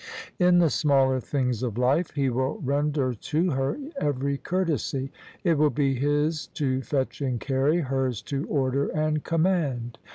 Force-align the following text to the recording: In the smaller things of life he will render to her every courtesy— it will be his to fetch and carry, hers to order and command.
In 0.39 0.57
the 0.57 0.71
smaller 0.71 1.19
things 1.19 1.61
of 1.61 1.77
life 1.77 2.09
he 2.15 2.31
will 2.31 2.57
render 2.61 3.13
to 3.13 3.51
her 3.51 3.77
every 3.97 4.39
courtesy— 4.39 5.11
it 5.43 5.59
will 5.59 5.69
be 5.69 5.93
his 5.93 6.47
to 6.55 6.81
fetch 6.81 7.21
and 7.21 7.39
carry, 7.39 7.81
hers 7.81 8.23
to 8.23 8.47
order 8.47 8.87
and 8.87 9.23
command. 9.23 9.99